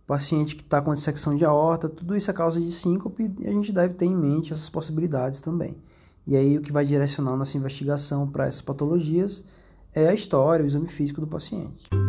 paciente 0.06 0.56
que 0.56 0.62
está 0.62 0.80
com 0.80 0.92
dissecção 0.92 1.36
de 1.36 1.44
aorta, 1.44 1.88
tudo 1.88 2.16
isso 2.16 2.30
é 2.30 2.34
causa 2.34 2.60
de 2.60 2.70
síncope 2.72 3.34
e 3.38 3.46
a 3.46 3.50
gente 3.50 3.72
deve 3.72 3.94
ter 3.94 4.06
em 4.06 4.16
mente 4.16 4.52
essas 4.52 4.68
possibilidades 4.68 5.40
também. 5.40 5.76
E 6.26 6.36
aí 6.36 6.56
o 6.56 6.62
que 6.62 6.72
vai 6.72 6.84
direcionar 6.84 7.36
nossa 7.36 7.56
investigação 7.56 8.28
para 8.28 8.46
essas 8.46 8.62
patologias 8.62 9.44
é 9.94 10.08
a 10.08 10.14
história, 10.14 10.64
o 10.64 10.68
exame 10.68 10.88
físico 10.88 11.20
do 11.20 11.26
paciente. 11.26 12.01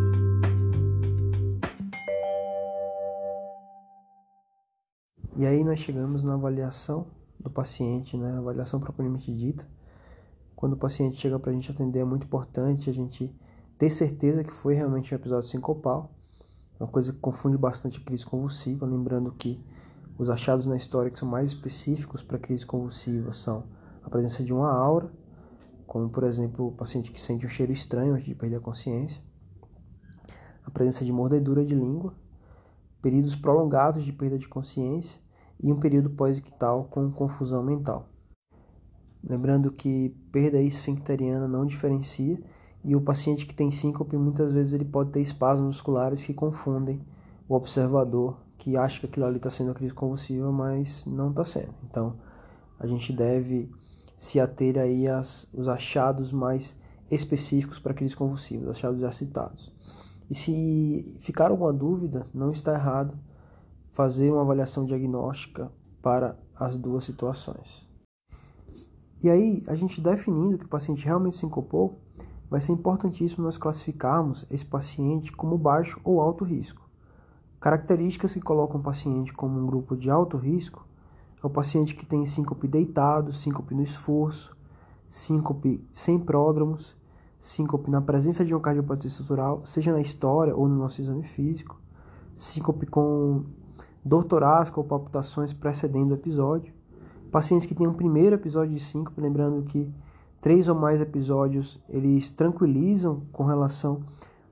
E 5.35 5.47
aí 5.47 5.63
nós 5.63 5.79
chegamos 5.79 6.21
na 6.21 6.35
avaliação 6.35 7.07
do 7.39 7.49
paciente, 7.49 8.15
né? 8.15 8.37
avaliação 8.37 8.79
propriamente 8.79 9.35
dita. 9.35 9.67
Quando 10.55 10.73
o 10.73 10.77
paciente 10.77 11.15
chega 11.15 11.39
para 11.39 11.49
a 11.49 11.53
gente 11.55 11.71
atender, 11.71 12.01
é 12.01 12.03
muito 12.03 12.25
importante 12.25 12.87
a 12.87 12.93
gente 12.93 13.35
ter 13.75 13.89
certeza 13.89 14.43
que 14.43 14.53
foi 14.53 14.75
realmente 14.75 15.11
um 15.11 15.17
episódio 15.17 15.49
sincopal, 15.49 16.11
uma 16.79 16.87
coisa 16.87 17.11
que 17.11 17.17
confunde 17.17 17.57
bastante 17.57 17.97
a 17.97 18.03
crise 18.03 18.23
convulsiva, 18.23 18.85
lembrando 18.85 19.31
que 19.31 19.59
os 20.19 20.29
achados 20.29 20.67
na 20.67 20.77
história 20.77 21.09
que 21.09 21.17
são 21.17 21.27
mais 21.27 21.51
específicos 21.51 22.21
para 22.21 22.37
crise 22.37 22.63
convulsiva 22.63 23.33
são 23.33 23.63
a 24.03 24.11
presença 24.11 24.43
de 24.43 24.53
uma 24.53 24.71
aura, 24.71 25.11
como 25.87 26.09
por 26.09 26.25
exemplo 26.25 26.67
o 26.67 26.71
paciente 26.71 27.11
que 27.11 27.19
sente 27.19 27.43
um 27.43 27.49
cheiro 27.49 27.71
estranho 27.71 28.13
antes 28.13 28.27
de 28.27 28.35
perder 28.35 28.57
a 28.57 28.61
consciência, 28.61 29.19
a 30.63 30.69
presença 30.69 31.03
de 31.03 31.11
mordedura 31.11 31.65
de 31.65 31.73
língua, 31.73 32.13
períodos 33.01 33.35
prolongados 33.35 34.03
de 34.03 34.13
perda 34.13 34.37
de 34.37 34.47
consciência 34.47 35.22
e 35.61 35.71
um 35.71 35.79
período 35.79 36.09
pós-ictal 36.09 36.85
com 36.85 37.11
confusão 37.11 37.63
mental. 37.63 38.07
Lembrando 39.23 39.71
que 39.71 40.09
perda 40.31 40.61
esfincteriana 40.61 41.47
não 41.47 41.65
diferencia 41.65 42.39
e 42.83 42.95
o 42.95 43.01
paciente 43.01 43.45
que 43.45 43.55
tem 43.55 43.71
síncope 43.71 44.17
muitas 44.17 44.51
vezes 44.51 44.73
ele 44.73 44.83
pode 44.83 45.11
ter 45.11 45.21
espasmos 45.21 45.67
musculares 45.67 46.23
que 46.23 46.33
confundem 46.33 47.01
o 47.47 47.55
observador 47.55 48.37
que 48.57 48.77
acha 48.77 48.99
que 48.99 49.05
aquilo 49.05 49.25
ali 49.25 49.37
está 49.37 49.49
sendo 49.49 49.71
a 49.71 49.73
crise 49.73 49.93
convulsiva, 49.93 50.51
mas 50.51 51.05
não 51.05 51.31
está 51.31 51.43
sendo. 51.43 51.73
Então 51.83 52.15
a 52.79 52.87
gente 52.87 53.11
deve 53.11 53.69
se 54.17 54.39
ater 54.39 54.77
aí 54.77 55.07
aos 55.07 55.47
achados 55.67 56.31
mais 56.31 56.75
específicos 57.11 57.79
para 57.79 57.93
crise 57.93 58.15
convulsiva, 58.15 58.69
os 58.69 58.77
achados 58.77 58.99
já 58.99 59.11
citados. 59.11 59.71
E 60.29 60.35
se 60.35 61.17
ficar 61.19 61.51
alguma 61.51 61.73
dúvida, 61.73 62.25
não 62.33 62.51
está 62.51 62.73
errado 62.73 63.17
fazer 63.93 64.31
uma 64.31 64.41
avaliação 64.41 64.85
diagnóstica 64.85 65.71
para 66.01 66.37
as 66.55 66.75
duas 66.77 67.03
situações. 67.03 67.87
E 69.21 69.29
aí, 69.29 69.63
a 69.67 69.75
gente 69.75 70.01
definindo 70.01 70.57
que 70.57 70.65
o 70.65 70.69
paciente 70.69 71.05
realmente 71.05 71.37
sincopou, 71.37 72.01
vai 72.49 72.59
ser 72.59 72.73
importantíssimo 72.73 73.45
nós 73.45 73.57
classificarmos 73.57 74.45
esse 74.51 74.65
paciente 74.65 75.31
como 75.31 75.57
baixo 75.57 75.99
ou 76.03 76.19
alto 76.19 76.43
risco. 76.43 76.87
Características 77.59 78.33
que 78.33 78.41
colocam 78.41 78.81
o 78.81 78.83
paciente 78.83 79.31
como 79.31 79.57
um 79.57 79.65
grupo 79.65 79.95
de 79.95 80.09
alto 80.09 80.35
risco 80.35 80.85
é 81.41 81.47
o 81.47 81.49
paciente 81.49 81.95
que 81.95 82.05
tem 82.05 82.25
síncope 82.25 82.67
deitado, 82.67 83.31
síncope 83.31 83.73
no 83.73 83.81
esforço, 83.81 84.55
síncope 85.09 85.87
sem 85.93 86.19
pródromos, 86.19 86.95
síncope 87.39 87.89
na 87.89 88.01
presença 88.01 88.43
de 88.43 88.53
um 88.53 88.59
cardiopatia 88.59 89.07
estrutural, 89.07 89.65
seja 89.65 89.93
na 89.93 90.01
história 90.01 90.55
ou 90.55 90.67
no 90.67 90.75
nosso 90.75 90.99
exame 90.99 91.23
físico, 91.23 91.79
síncope 92.35 92.85
com 92.85 93.45
dor 94.03 94.25
torácica 94.25 94.79
ou 94.79 94.85
palpitações 94.85 95.53
precedendo 95.53 96.11
o 96.11 96.15
episódio. 96.15 96.73
Pacientes 97.31 97.65
que 97.65 97.73
têm 97.73 97.87
um 97.87 97.93
primeiro 97.93 98.35
episódio 98.35 98.75
de 98.75 98.79
síncope, 98.79 99.19
lembrando 99.19 99.63
que 99.63 99.91
três 100.41 100.67
ou 100.67 100.75
mais 100.75 101.01
episódios 101.01 101.79
eles 101.89 102.29
tranquilizam 102.29 103.23
com 103.31 103.43
relação 103.43 104.01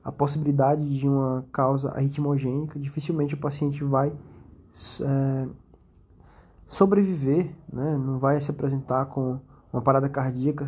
à 0.03 0.11
possibilidade 0.11 0.97
de 0.97 1.07
uma 1.07 1.45
causa 1.51 1.91
arritmogênica. 1.91 2.79
Dificilmente 2.79 3.35
o 3.35 3.37
paciente 3.37 3.83
vai 3.83 4.11
é, 5.01 5.47
sobreviver, 6.65 7.53
né? 7.71 7.97
não 7.97 8.17
vai 8.17 8.39
se 8.39 8.49
apresentar 8.49 9.05
com 9.05 9.39
uma 9.71 9.81
parada 9.81 10.09
cardíaca 10.09 10.65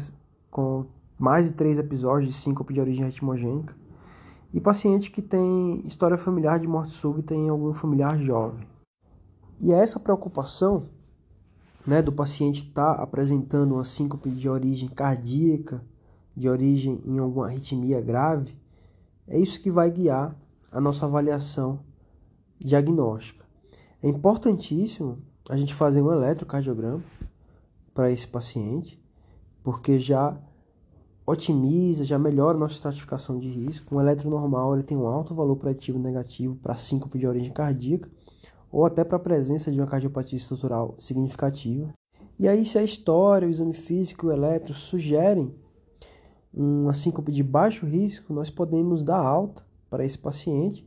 com 0.52 0.86
mais 1.18 1.48
de 1.48 1.54
três 1.54 1.80
episódios 1.80 2.32
de 2.32 2.38
síncope 2.38 2.74
de 2.74 2.82
origem 2.82 3.06
arritmogênica. 3.06 3.74
E 4.54 4.60
paciente 4.60 5.10
que 5.10 5.22
tem 5.22 5.82
história 5.88 6.18
familiar 6.18 6.60
de 6.60 6.68
morte 6.68 6.92
súbita 6.92 7.34
em 7.34 7.50
algum 7.50 7.74
familiar 7.74 8.20
jovem. 8.20 8.73
E 9.64 9.72
é 9.72 9.78
essa 9.78 9.98
preocupação 9.98 10.90
né, 11.88 12.02
do 12.02 12.12
paciente 12.12 12.66
estar 12.66 12.98
tá 12.98 13.02
apresentando 13.02 13.76
uma 13.76 13.86
síncope 13.86 14.30
de 14.30 14.50
origem 14.50 14.90
cardíaca, 14.90 15.82
de 16.36 16.50
origem 16.50 17.02
em 17.06 17.18
alguma 17.18 17.46
arritmia 17.46 18.02
grave, 18.02 18.58
é 19.26 19.40
isso 19.40 19.62
que 19.62 19.72
vai 19.72 19.90
guiar 19.90 20.36
a 20.70 20.82
nossa 20.82 21.06
avaliação 21.06 21.80
diagnóstica. 22.60 23.46
É 24.02 24.10
importantíssimo 24.10 25.20
a 25.50 25.56
gente 25.56 25.74
fazer 25.74 26.02
um 26.02 26.12
eletrocardiograma 26.12 27.02
para 27.94 28.12
esse 28.12 28.28
paciente, 28.28 29.02
porque 29.64 29.98
já 29.98 30.38
otimiza, 31.26 32.04
já 32.04 32.20
melhora 32.20 32.58
a 32.58 32.60
nossa 32.60 32.76
estratificação 32.76 33.40
de 33.40 33.48
risco. 33.48 33.96
Um 33.96 34.02
eletro 34.02 34.30
normal 34.30 34.74
ele 34.74 34.84
tem 34.84 34.98
um 34.98 35.08
alto 35.08 35.34
valor 35.34 35.56
preditivo 35.56 35.98
negativo 35.98 36.54
para 36.58 36.76
síncope 36.76 37.18
de 37.18 37.26
origem 37.26 37.54
cardíaca, 37.54 38.10
ou 38.74 38.88
até 38.88 39.04
para 39.04 39.18
a 39.18 39.20
presença 39.20 39.72
de 39.72 39.80
uma 39.80 39.86
cardiopatia 39.86 40.36
estrutural 40.36 40.96
significativa. 40.98 41.94
E 42.40 42.48
aí, 42.48 42.66
se 42.66 42.80
a 42.80 42.84
história, 42.84 43.48
o 43.48 43.52
exame 43.52 43.76
físico 43.76 44.26
e 44.26 44.30
o 44.30 44.32
eletro 44.32 44.74
sugerem 44.74 45.54
uma 46.52 46.96
síncope 46.96 47.32
de 47.32 47.44
baixo 47.44 47.86
risco, 47.86 48.34
nós 48.34 48.50
podemos 48.50 49.04
dar 49.04 49.20
alta 49.20 49.64
para 49.92 50.04
esse 50.04 50.18
paciente 50.18 50.84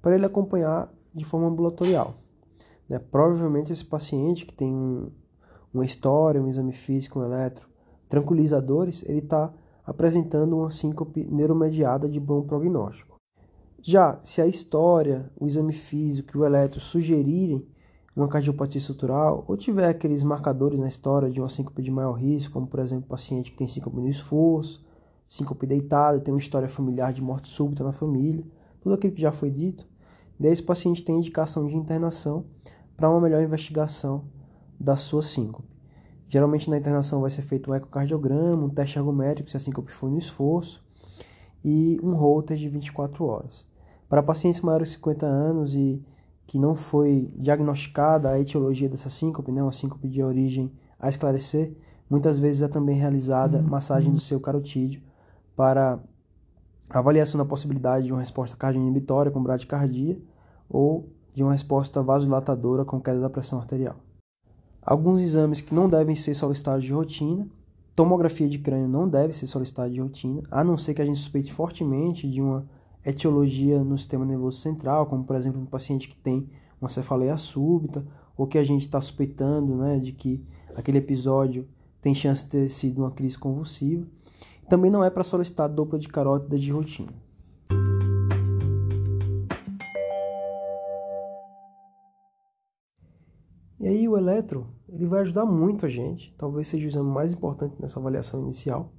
para 0.00 0.14
ele 0.14 0.24
acompanhar 0.24 0.90
de 1.14 1.26
forma 1.26 1.46
ambulatorial. 1.48 2.14
Né? 2.88 2.98
Provavelmente 2.98 3.70
esse 3.70 3.84
paciente 3.84 4.46
que 4.46 4.54
tem 4.54 4.72
um, 4.72 5.10
uma 5.74 5.84
história, 5.84 6.40
um 6.40 6.48
exame 6.48 6.72
físico, 6.72 7.20
um 7.20 7.24
eletro, 7.24 7.68
tranquilizadores, 8.08 9.04
ele 9.06 9.18
está 9.18 9.52
apresentando 9.84 10.56
uma 10.56 10.70
síncope 10.70 11.26
neuromediada 11.30 12.08
de 12.08 12.18
bom 12.18 12.42
prognóstico. 12.42 13.15
Já 13.82 14.18
se 14.22 14.40
a 14.40 14.46
história, 14.46 15.30
o 15.38 15.46
exame 15.46 15.72
físico 15.72 16.36
e 16.36 16.40
o 16.40 16.44
eletro 16.44 16.80
sugerirem 16.80 17.66
uma 18.16 18.28
cardiopatia 18.28 18.78
estrutural 18.78 19.44
ou 19.46 19.56
tiver 19.56 19.88
aqueles 19.88 20.22
marcadores 20.22 20.80
na 20.80 20.88
história 20.88 21.30
de 21.30 21.38
uma 21.38 21.50
síncope 21.50 21.82
de 21.82 21.90
maior 21.90 22.14
risco, 22.14 22.54
como 22.54 22.66
por 22.66 22.80
exemplo, 22.80 23.06
paciente 23.06 23.50
que 23.50 23.56
tem 23.56 23.68
síncope 23.68 23.98
no 23.98 24.08
esforço, 24.08 24.84
síncope 25.28 25.66
deitado, 25.66 26.20
tem 26.20 26.32
uma 26.32 26.40
história 26.40 26.66
familiar 26.66 27.12
de 27.12 27.20
morte 27.20 27.48
súbita 27.48 27.84
na 27.84 27.92
família, 27.92 28.44
tudo 28.80 28.94
aquilo 28.94 29.12
que 29.12 29.20
já 29.20 29.30
foi 29.30 29.50
dito, 29.50 29.86
daí 30.40 30.50
esse 30.50 30.62
paciente 30.62 31.04
tem 31.04 31.18
indicação 31.18 31.66
de 31.66 31.76
internação 31.76 32.46
para 32.96 33.10
uma 33.10 33.20
melhor 33.20 33.42
investigação 33.42 34.24
da 34.80 34.96
sua 34.96 35.22
síncope. 35.22 35.68
Geralmente 36.28 36.70
na 36.70 36.78
internação 36.78 37.20
vai 37.20 37.30
ser 37.30 37.42
feito 37.42 37.70
um 37.70 37.74
ecocardiograma, 37.74 38.64
um 38.64 38.70
teste 38.70 38.98
ergométrico 38.98 39.50
se 39.50 39.56
a 39.58 39.60
síncope 39.60 39.92
for 39.92 40.10
no 40.10 40.18
esforço 40.18 40.85
e 41.68 41.98
um 42.00 42.14
holter 42.14 42.56
de 42.56 42.68
24 42.68 43.24
horas. 43.24 43.66
Para 44.08 44.22
pacientes 44.22 44.60
maiores 44.60 44.90
de 44.90 44.94
50 44.94 45.26
anos 45.26 45.74
e 45.74 46.00
que 46.46 46.60
não 46.60 46.76
foi 46.76 47.28
diagnosticada 47.34 48.30
a 48.30 48.38
etiologia 48.38 48.88
dessa 48.88 49.10
síncope, 49.10 49.50
né, 49.50 49.60
uma 49.60 49.72
síncope 49.72 50.08
de 50.08 50.22
origem 50.22 50.70
a 50.96 51.08
esclarecer, 51.08 51.76
muitas 52.08 52.38
vezes 52.38 52.62
é 52.62 52.68
também 52.68 52.94
realizada 52.96 53.58
uhum. 53.58 53.64
massagem 53.64 54.12
do 54.12 54.20
seu 54.20 54.38
carotídeo 54.38 55.02
para 55.56 55.98
avaliação 56.88 57.36
da 57.36 57.44
possibilidade 57.44 58.06
de 58.06 58.12
uma 58.12 58.20
resposta 58.20 58.56
cardioinibitória 58.56 59.32
com 59.32 59.42
bradicardia 59.42 60.16
ou 60.70 61.08
de 61.34 61.42
uma 61.42 61.50
resposta 61.50 62.00
vasodilatadora 62.00 62.84
com 62.84 63.00
queda 63.00 63.18
da 63.18 63.28
pressão 63.28 63.58
arterial. 63.58 63.96
Alguns 64.80 65.20
exames 65.20 65.60
que 65.60 65.74
não 65.74 65.88
devem 65.88 66.14
ser 66.14 66.36
solicitados 66.36 66.84
de 66.84 66.92
rotina, 66.92 67.44
tomografia 67.96 68.46
de 68.46 68.58
crânio 68.58 68.86
não 68.86 69.08
deve 69.08 69.32
ser 69.32 69.46
solicitada 69.46 69.90
de 69.90 70.00
rotina, 70.00 70.42
a 70.50 70.62
não 70.62 70.76
ser 70.76 70.92
que 70.92 71.00
a 71.00 71.04
gente 71.04 71.18
suspeite 71.18 71.50
fortemente 71.50 72.30
de 72.30 72.42
uma 72.42 72.68
etiologia 73.02 73.82
no 73.82 73.96
sistema 73.96 74.26
nervoso 74.26 74.58
central, 74.58 75.06
como 75.06 75.24
por 75.24 75.34
exemplo 75.34 75.58
um 75.58 75.64
paciente 75.64 76.06
que 76.06 76.16
tem 76.16 76.46
uma 76.78 76.90
cefaleia 76.90 77.38
súbita, 77.38 78.06
ou 78.36 78.46
que 78.46 78.58
a 78.58 78.64
gente 78.64 78.82
está 78.82 79.00
suspeitando 79.00 79.74
né, 79.76 79.98
de 79.98 80.12
que 80.12 80.44
aquele 80.74 80.98
episódio 80.98 81.66
tem 82.02 82.14
chance 82.14 82.44
de 82.44 82.50
ter 82.50 82.68
sido 82.68 82.98
uma 82.98 83.10
crise 83.10 83.38
convulsiva. 83.38 84.06
Também 84.68 84.90
não 84.90 85.02
é 85.02 85.08
para 85.08 85.24
solicitar 85.24 85.66
dupla 85.66 85.98
de 85.98 86.08
carótida 86.08 86.58
de 86.58 86.70
rotina. 86.70 87.12
E 93.86 93.88
aí 93.88 94.08
o 94.08 94.18
eletro, 94.18 94.66
ele 94.88 95.06
vai 95.06 95.20
ajudar 95.20 95.46
muito 95.46 95.86
a 95.86 95.88
gente, 95.88 96.34
talvez 96.36 96.66
seja 96.66 96.84
o 96.84 96.88
exame 96.88 97.08
mais 97.08 97.32
importante 97.32 97.80
nessa 97.80 98.00
avaliação 98.00 98.42
inicial, 98.42 98.92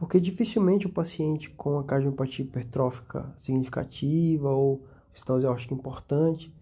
porque 0.00 0.18
dificilmente 0.18 0.88
o 0.88 0.90
paciente 0.90 1.48
com 1.50 1.78
a 1.78 1.84
cardiopatia 1.84 2.44
hipertrófica 2.44 3.32
significativa 3.38 4.50
ou 4.50 4.84
estenose 5.14 5.46
aórtica 5.46 5.74
importante, 5.74 6.52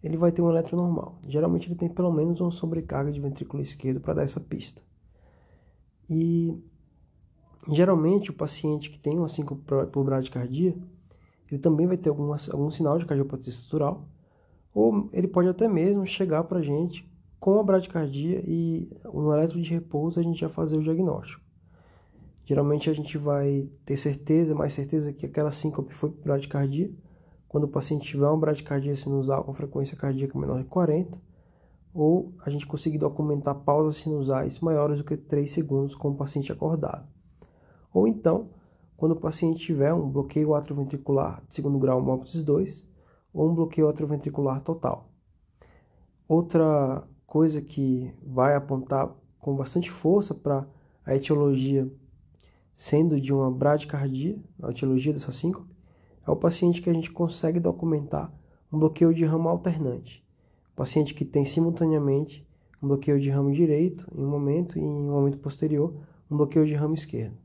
ele 0.00 0.16
vai 0.16 0.30
ter 0.30 0.42
um 0.42 0.48
eletro 0.48 0.76
normal. 0.76 1.18
Geralmente 1.26 1.66
ele 1.66 1.74
tem 1.74 1.88
pelo 1.88 2.12
menos 2.12 2.40
uma 2.40 2.52
sobrecarga 2.52 3.10
de 3.10 3.20
ventrículo 3.20 3.64
esquerdo 3.64 4.00
para 4.00 4.14
dar 4.14 4.22
essa 4.22 4.38
pista. 4.38 4.80
E 6.08 6.56
geralmente 7.66 8.30
o 8.30 8.32
paciente 8.32 8.90
que 8.90 8.98
tem 9.00 9.18
uma 9.18 9.28
síncope 9.28 9.62
por 9.90 10.04
bradicardia, 10.04 10.78
ele 11.50 11.60
também 11.60 11.88
vai 11.88 11.96
ter 11.96 12.10
algum, 12.10 12.32
algum 12.32 12.70
sinal 12.70 12.96
de 12.96 13.06
cardiopatia 13.06 13.50
estrutural, 13.50 14.06
ou 14.76 15.08
ele 15.10 15.26
pode 15.26 15.48
até 15.48 15.66
mesmo 15.66 16.04
chegar 16.04 16.44
para 16.44 16.58
a 16.58 16.62
gente 16.62 17.10
com 17.40 17.58
a 17.58 17.62
bradicardia 17.62 18.44
e 18.46 18.94
no 19.06 19.32
eletro 19.32 19.58
de 19.58 19.70
repouso 19.70 20.20
a 20.20 20.22
gente 20.22 20.38
já 20.38 20.50
fazer 20.50 20.76
o 20.76 20.82
diagnóstico. 20.82 21.42
Geralmente 22.44 22.90
a 22.90 22.92
gente 22.92 23.16
vai 23.16 23.70
ter 23.86 23.96
certeza, 23.96 24.54
mais 24.54 24.74
certeza 24.74 25.14
que 25.14 25.24
aquela 25.24 25.50
síncope 25.50 25.94
foi 25.94 26.10
bradicardia, 26.10 26.90
quando 27.48 27.64
o 27.64 27.68
paciente 27.68 28.06
tiver 28.06 28.26
uma 28.26 28.36
bradicardia 28.36 28.94
sinusal 28.94 29.44
com 29.44 29.54
frequência 29.54 29.96
cardíaca 29.96 30.38
menor 30.38 30.58
de 30.58 30.66
40, 30.66 31.18
ou 31.94 32.34
a 32.44 32.50
gente 32.50 32.66
conseguir 32.66 32.98
documentar 32.98 33.54
pausas 33.54 33.96
sinusais 33.96 34.60
maiores 34.60 34.98
do 34.98 35.04
que 35.04 35.16
3 35.16 35.50
segundos 35.50 35.94
com 35.94 36.10
o 36.10 36.14
paciente 36.14 36.52
acordado. 36.52 37.08
Ou 37.94 38.06
então, 38.06 38.50
quando 38.94 39.12
o 39.12 39.16
paciente 39.16 39.58
tiver 39.58 39.94
um 39.94 40.10
bloqueio 40.10 40.54
atrioventricular 40.54 41.42
de 41.48 41.54
segundo 41.54 41.78
grau 41.78 41.98
MOPS 42.02 42.42
2 42.42 42.95
ou 43.36 43.50
um 43.50 43.54
bloqueio 43.54 43.86
atrioventricular 43.86 44.62
total. 44.62 45.10
Outra 46.26 47.06
coisa 47.26 47.60
que 47.60 48.10
vai 48.24 48.56
apontar 48.56 49.14
com 49.38 49.54
bastante 49.54 49.90
força 49.90 50.34
para 50.34 50.66
a 51.04 51.14
etiologia 51.14 51.88
sendo 52.74 53.20
de 53.20 53.32
uma 53.32 53.50
bradicardia, 53.50 54.38
a 54.62 54.70
etiologia 54.70 55.12
dessa 55.12 55.32
síncope, 55.32 55.74
é 56.26 56.30
o 56.30 56.36
paciente 56.36 56.80
que 56.80 56.88
a 56.88 56.92
gente 56.92 57.12
consegue 57.12 57.60
documentar 57.60 58.32
um 58.72 58.78
bloqueio 58.78 59.14
de 59.14 59.24
ramo 59.24 59.48
alternante. 59.48 60.24
O 60.72 60.76
paciente 60.76 61.14
que 61.14 61.24
tem 61.24 61.44
simultaneamente 61.44 62.46
um 62.82 62.88
bloqueio 62.88 63.20
de 63.20 63.30
ramo 63.30 63.52
direito 63.52 64.06
em 64.14 64.24
um 64.24 64.28
momento 64.28 64.78
e 64.78 64.82
em 64.82 64.88
um 64.88 65.12
momento 65.12 65.38
posterior 65.38 65.94
um 66.30 66.36
bloqueio 66.36 66.66
de 66.66 66.74
ramo 66.74 66.94
esquerdo. 66.94 67.36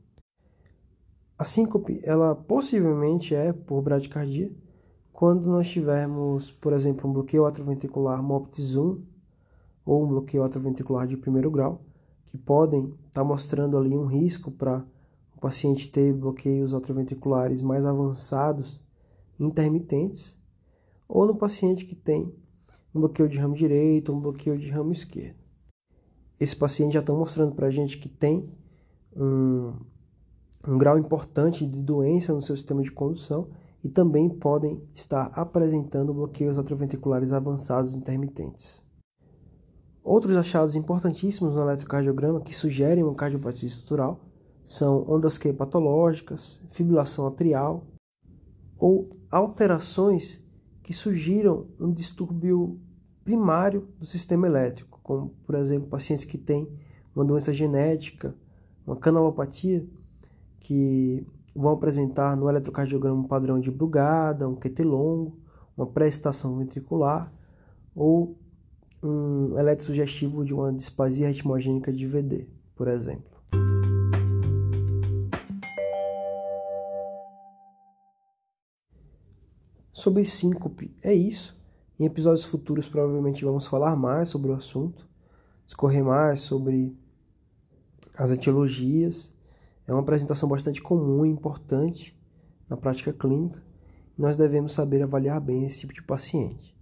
A 1.38 1.44
síncope, 1.44 2.00
ela 2.02 2.34
possivelmente 2.34 3.34
é 3.34 3.52
por 3.52 3.82
bradicardia, 3.82 4.50
quando 5.22 5.46
nós 5.46 5.70
tivermos, 5.70 6.50
por 6.50 6.72
exemplo, 6.72 7.08
um 7.08 7.12
bloqueio 7.12 7.46
atrioventricular 7.46 8.20
MOPTIS 8.20 8.74
1 8.74 9.00
ou 9.86 10.02
um 10.02 10.08
bloqueio 10.08 10.42
atrioventricular 10.42 11.06
de 11.06 11.16
primeiro 11.16 11.48
grau, 11.48 11.80
que 12.24 12.36
podem 12.36 12.86
estar 12.86 13.20
tá 13.20 13.24
mostrando 13.24 13.78
ali 13.78 13.96
um 13.96 14.06
risco 14.06 14.50
para 14.50 14.84
paciente 15.40 15.88
ter 15.88 16.12
bloqueios 16.12 16.74
atrioventriculares 16.74 17.62
mais 17.62 17.86
avançados, 17.86 18.80
intermitentes, 19.38 20.36
ou 21.08 21.24
no 21.24 21.36
paciente 21.36 21.84
que 21.84 21.94
tem 21.94 22.34
um 22.92 22.98
bloqueio 22.98 23.28
de 23.28 23.38
ramo 23.38 23.54
direito 23.54 24.12
um 24.12 24.18
bloqueio 24.18 24.58
de 24.58 24.70
ramo 24.70 24.90
esquerdo. 24.90 25.38
Esse 26.40 26.56
paciente 26.56 26.94
já 26.94 27.00
está 27.00 27.12
mostrando 27.12 27.54
para 27.54 27.68
a 27.68 27.70
gente 27.70 27.96
que 27.96 28.08
tem 28.08 28.50
um, 29.16 29.72
um 30.66 30.76
grau 30.76 30.98
importante 30.98 31.64
de 31.64 31.80
doença 31.80 32.34
no 32.34 32.42
seu 32.42 32.56
sistema 32.56 32.82
de 32.82 32.90
condução 32.90 33.61
e 33.82 33.88
também 33.88 34.28
podem 34.28 34.80
estar 34.94 35.26
apresentando 35.34 36.14
bloqueios 36.14 36.58
atrioventriculares 36.58 37.32
avançados 37.32 37.94
intermitentes. 37.94 38.82
Outros 40.04 40.36
achados 40.36 40.74
importantíssimos 40.76 41.54
no 41.54 41.62
eletrocardiograma 41.62 42.40
que 42.40 42.54
sugerem 42.54 43.04
uma 43.04 43.14
cardiopatia 43.14 43.68
estrutural 43.68 44.20
são 44.64 45.04
ondas 45.08 45.38
Q 45.38 45.52
patológicas, 45.52 46.62
fibrilação 46.70 47.26
atrial 47.26 47.86
ou 48.78 49.16
alterações 49.30 50.42
que 50.82 50.92
sugiram 50.92 51.66
um 51.78 51.92
distúrbio 51.92 52.80
primário 53.24 53.88
do 53.98 54.06
sistema 54.06 54.46
elétrico, 54.46 55.00
como, 55.02 55.30
por 55.44 55.54
exemplo, 55.54 55.88
pacientes 55.88 56.24
que 56.24 56.36
têm 56.36 56.68
uma 57.14 57.24
doença 57.24 57.52
genética, 57.52 58.34
uma 58.84 58.96
canalopatia, 58.96 59.86
que 60.58 61.24
vão 61.54 61.72
apresentar 61.72 62.36
no 62.36 62.48
eletrocardiograma 62.48 63.20
um 63.20 63.28
padrão 63.28 63.60
de 63.60 63.70
Brugada, 63.70 64.48
um 64.48 64.54
QT 64.54 64.82
longo, 64.82 65.38
uma 65.76 65.86
pré-estação 65.86 66.58
ventricular 66.58 67.32
ou 67.94 68.38
um 69.02 69.58
eletrosugestivo 69.58 70.44
de 70.44 70.54
uma 70.54 70.72
displasia 70.72 71.28
ritmogênica 71.28 71.92
de 71.92 72.06
VD, 72.06 72.46
por 72.76 72.88
exemplo. 72.88 73.32
Sobre 79.92 80.24
síncope, 80.24 80.96
é 81.02 81.12
isso. 81.12 81.56
Em 81.98 82.06
episódios 82.06 82.44
futuros, 82.44 82.88
provavelmente 82.88 83.44
vamos 83.44 83.66
falar 83.66 83.94
mais 83.94 84.28
sobre 84.28 84.50
o 84.50 84.54
assunto, 84.54 85.06
discorrer 85.66 86.02
mais 86.02 86.40
sobre 86.40 86.96
as 88.16 88.30
etiologias. 88.30 89.32
É 89.86 89.92
uma 89.92 90.00
apresentação 90.00 90.48
bastante 90.48 90.80
comum 90.80 91.24
e 91.24 91.28
importante 91.28 92.16
na 92.68 92.76
prática 92.76 93.12
clínica. 93.12 93.62
Nós 94.16 94.36
devemos 94.36 94.72
saber 94.72 95.02
avaliar 95.02 95.40
bem 95.40 95.64
esse 95.64 95.80
tipo 95.80 95.92
de 95.92 96.02
paciente, 96.02 96.76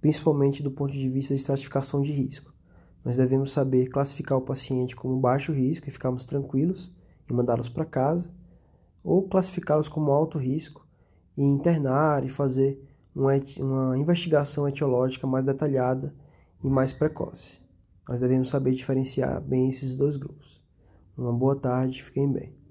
principalmente 0.00 0.62
do 0.62 0.70
ponto 0.70 0.92
de 0.92 1.08
vista 1.08 1.34
de 1.34 1.40
estratificação 1.40 2.02
de 2.02 2.12
risco. 2.12 2.52
Nós 3.04 3.16
devemos 3.16 3.52
saber 3.52 3.88
classificar 3.88 4.38
o 4.38 4.42
paciente 4.42 4.96
como 4.96 5.20
baixo 5.20 5.52
risco 5.52 5.88
e 5.88 5.90
ficarmos 5.90 6.24
tranquilos 6.24 6.92
e 7.28 7.32
mandá-los 7.32 7.68
para 7.68 7.84
casa, 7.84 8.32
ou 9.02 9.28
classificá-los 9.28 9.88
como 9.88 10.10
alto 10.10 10.38
risco 10.38 10.86
e 11.36 11.42
internar 11.42 12.24
e 12.24 12.28
fazer 12.28 12.82
uma, 13.14 13.32
uma 13.58 13.98
investigação 13.98 14.68
etiológica 14.68 15.26
mais 15.26 15.44
detalhada 15.44 16.14
e 16.62 16.68
mais 16.68 16.92
precoce. 16.92 17.58
Nós 18.08 18.20
devemos 18.20 18.48
saber 18.48 18.72
diferenciar 18.72 19.40
bem 19.40 19.68
esses 19.68 19.94
dois 19.94 20.16
grupos. 20.16 20.63
Uma 21.16 21.32
boa 21.32 21.54
tarde, 21.56 22.02
fiquem 22.02 22.32
bem. 22.32 22.63